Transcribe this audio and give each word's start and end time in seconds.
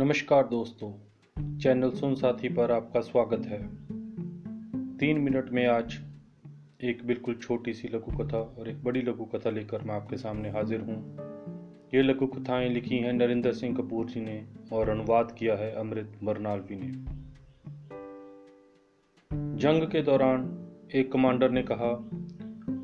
नमस्कार 0.00 0.46
दोस्तों, 0.46 0.92
चैनल 1.58 1.90
सुन 1.90 2.14
साथी 2.14 2.48
पर 2.48 2.72
आपका 2.72 3.00
स्वागत 3.00 3.46
है। 3.46 3.68
तीन 4.96 5.18
मिनट 5.18 5.50
में 5.50 5.66
आज 5.66 5.98
एक 6.84 7.06
बिल्कुल 7.06 7.34
छोटी 7.34 7.72
सी 7.72 7.88
लघु 7.88 8.24
कथा 8.24 8.38
और 8.38 8.68
एक 8.68 8.84
बड़ी 8.84 9.02
लघु 9.02 9.24
कथा 9.24 9.50
लेकर 9.50 9.82
मैं 9.82 9.94
आपके 9.94 10.16
सामने 10.16 10.50
हाजिर 10.50 10.80
हूँ। 10.80 11.16
ये 11.94 12.02
लघु 12.02 12.26
कथाएँ 12.26 12.68
लिखी 12.68 12.98
हैं 12.98 13.12
नरेंद्र 13.12 13.52
सिंह 13.52 13.76
कपूर 13.76 14.06
जी 14.06 14.20
ने 14.20 14.46
और 14.72 14.88
अनुवाद 14.88 15.36
किया 15.38 15.56
है 15.56 15.72
अमृत 15.72 16.18
बरनालवी 16.24 16.76
ने। 16.76 16.92
जंग 19.58 19.82
के 19.82 20.02
दौरान 20.02 20.68
एक 20.94 21.12
कमांडर 21.12 21.50
ने 21.50 21.62
कहा, 21.62 22.08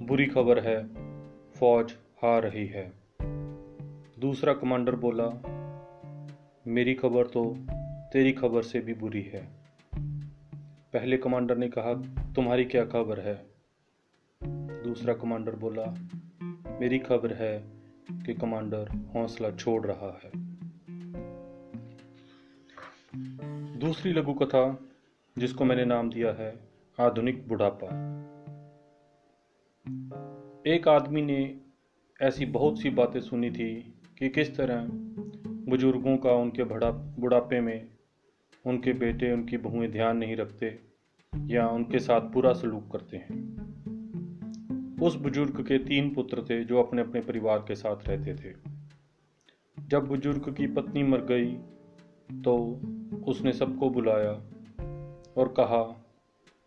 बुरी 0.06 0.26
खबर 0.26 0.58
है, 0.58 0.88
फौज 1.52 1.92
हार 1.92 2.42
रही 2.42 2.66
है। 2.66 2.92
दूसरा 4.18 4.52
कमांडर 4.52 4.94
बोला 4.94 5.56
मेरी 6.68 6.94
खबर 6.94 7.26
तो 7.26 7.56
तेरी 8.12 8.32
खबर 8.32 8.62
से 8.62 8.80
भी 8.80 8.94
बुरी 8.94 9.22
है। 9.22 9.48
पहले 10.92 11.16
कमांडर 11.16 11.56
ने 11.56 11.68
कहा, 11.68 11.94
तुम्हारी 12.32 12.64
क्या 12.64 12.84
खबर 12.84 13.20
है? 13.20 13.46
दूसरा 14.82 15.14
कमांडर 15.14 15.54
बोला, 15.54 15.94
मेरी 16.80 16.98
खबर 16.98 17.32
है 17.32 17.64
कि 18.12 18.34
कमांडर 18.34 18.88
हौसला 19.14 19.50
छोड़ 19.50 19.86
रहा 19.86 20.20
है। 20.24 20.30
दूसरी 23.78 24.12
लघु 24.12 24.34
कथा 24.34 24.88
जिसको 25.38 25.64
मैंने 25.64 25.84
नाम 25.84 26.10
दिया 26.10 26.32
है, 26.32 26.60
आधुनिक 27.00 27.48
बुढ़ापा। 27.48 27.86
एक 30.66 30.88
आदमी 30.88 31.22
ने 31.22 31.60
ऐसी 32.22 32.46
बहुत 32.46 32.80
सी 32.80 32.90
बातें 32.90 33.20
सुनी 33.20 33.50
थी 33.50 33.94
कि 34.18 34.28
किस 34.28 34.56
तरह 34.56 34.88
बुज़ुर्गों 35.68 36.16
का 36.16 36.32
उनके 36.32 36.64
बड़ा 36.64 36.90
बुढ़ापे 36.90 37.60
में 37.60 37.88
उनके 38.66 38.92
बेटे, 38.92 39.32
उनकी 39.32 39.56
बहुएँ 39.56 39.88
ध्यान 39.88 40.16
नहीं 40.16 40.36
रखते 40.36 40.78
या 41.46 41.68
उनके 41.68 41.98
साथ 41.98 42.20
बुरा 42.20 42.52
सलूक 42.52 42.90
करते 42.92 43.16
हैं। 43.16 43.38
उस 45.02 45.16
बुज़ुर्ग 45.16 45.60
के 45.60 45.78
तीन 45.78 46.14
पुत्र 46.14 46.42
थे 46.42 46.64
जो 46.64 46.82
अपने 46.82 47.02
अपने 47.02 47.20
परिवार 47.20 47.58
के 47.58 47.74
साथ 47.74 48.08
रहते 48.08 48.34
थे। 48.34 48.54
जब 49.88 50.06
बुज़ुर्ग 50.06 50.54
की 50.54 50.66
पत्नी 50.66 51.02
मर 51.02 51.20
गई 51.20 51.52
तो 52.42 52.56
उसने 53.28 53.52
सबको 53.52 53.90
बुलाया 53.90 54.32
और 55.36 55.48
कहा 55.48 55.82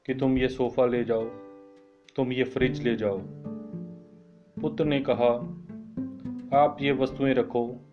कि 0.06 0.14
तुम 0.14 0.38
ये 0.38 0.48
सोफ़ा 0.48 0.86
ले 0.86 1.04
जाओ, 1.04 1.26
तुम 2.16 2.32
ये 2.32 2.44
फ्रिज 2.44 2.82
ले 2.84 2.96
जाओ। 2.96 3.20
पुत्र 4.62 4.86
ने 4.86 5.00
कहा, 5.10 5.34
आप 6.64 6.78
ये 6.82 6.92
वस्तुएँ 6.92 7.34
रखो 7.34 7.86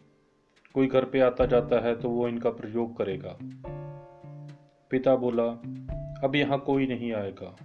कोई 0.77 0.86
घर 0.86 1.05
पे 1.05 1.20
आता 1.20 1.46
जाता 1.46 1.80
है 1.80 1.96
तो 1.96 2.10
वो 2.10 2.28
इनका 2.28 2.50
प्रयोग 2.50 2.96
करेगा। 2.96 3.38
पिता 4.91 5.16
बोला, 5.16 5.44
अब 6.24 6.33
यहाँ 6.34 6.60
कोई 6.60 6.86
नहीं 6.86 7.12
आएगा। 7.12 7.56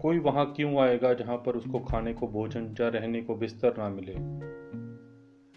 कोई 0.00 0.18
वहाँ 0.18 0.52
क्यों 0.52 0.78
आएगा 0.78 1.14
जहाँ 1.14 1.36
पर 1.36 1.56
उसको 1.56 1.78
खाने 1.78 2.14
को, 2.14 2.28
भोजन 2.28 2.74
या 2.80 2.88
रहने 2.88 3.22
को 3.22 3.34
बिस्तर 3.34 3.74
ना 3.78 3.88
मिले? 3.88 4.14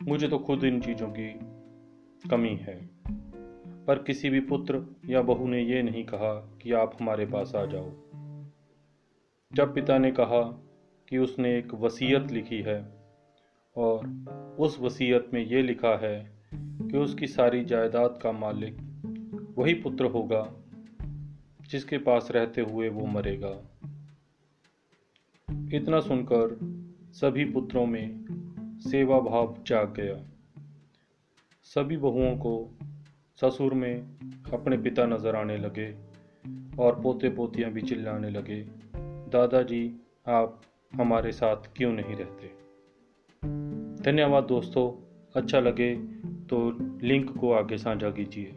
मुझे 0.05 0.28
तो 0.28 0.39
खुद 0.39 0.63
इन 0.63 0.81
चीज़ों 0.81 1.08
की 1.08 1.39
कमी 2.30 2.55
है। 2.55 2.89
पर 3.85 4.03
किसी 4.03 4.30
भी 4.30 4.39
पुत्र 4.39 4.85
या 5.06 5.22
बहू 5.22 5.47
ने 5.47 5.61
यह 5.61 5.83
नहीं 5.83 6.06
कहा 6.06 6.58
कि 6.61 6.73
आप 6.73 6.97
हमारे 7.02 7.25
पास 7.25 7.56
आ 7.56 7.66
जाओ। 7.66 7.89
जब 9.53 9.73
पिता 9.75 9.97
ने 9.97 10.11
कहा 10.11 10.63
कि 11.09 11.17
उसने 11.17 11.58
एक 11.58 11.73
वसीयत 11.73 12.31
लिखी 12.31 12.61
है 12.61 12.85
और 13.78 14.25
उस 14.59 14.80
वसीयत 14.80 15.30
में 15.33 15.45
यह 15.45 15.63
लिखा 15.63 15.97
है 15.97 16.41
कि 16.92 16.97
उसकी 16.97 17.28
सारी 17.28 17.64
जायदाद 17.66 18.20
का 18.23 18.31
मालिक 18.31 18.78
वही 19.57 19.74
पुत्र 19.74 20.06
होगा, 20.06 20.53
जिसके 21.69 21.97
पास 21.97 22.28
रहते 22.31 22.62
हुए 22.62 22.90
वो 22.90 23.06
मरेगा। 23.06 23.52
इतना 25.74 26.00
सुनकर 26.00 26.59
सभी 27.13 27.46
पुत्रों 27.46 27.85
में 27.85 28.25
सेवा 28.79 29.19
भाव 29.19 29.63
जाग 29.68 29.94
गया। 29.94 30.16
सभी 31.63 31.97
बहुओं 31.97 32.38
को 32.38 32.78
ससुर 33.41 33.73
में 33.73 34.02
अपने 34.53 34.78
पिता 34.78 35.06
नज़र 35.06 35.35
आने 35.35 35.58
लगे 35.58 35.96
और 36.79 37.02
पोते 37.02 37.29
पोतियाँ 37.29 37.72
भी 37.72 37.81
चिल्लाने 37.81 38.29
लगे, 38.29 38.62
दादाजी, 39.29 39.96
आप 40.28 40.62
हमारे 40.96 41.31
साथ 41.31 41.56
क्यों 41.56 41.94
नहीं 41.94 42.16
रहते? 42.16 42.47
धन्यवाद 44.03 44.44
दोस्तों 44.44 44.90
अच्छा 45.35 45.59
लगे 45.59 45.96
तो 46.51 46.78
लिंक 47.03 47.38
को 47.38 47.51
आगे 47.53 47.78
साझा 47.78 48.09
कीजिए। 48.09 48.53